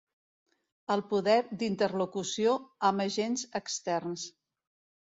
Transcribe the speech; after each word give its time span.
El 0.95 1.03
poder 1.11 1.35
d'interlocució 1.59 2.57
amb 2.91 3.07
agents 3.07 3.47
externs. 3.63 4.27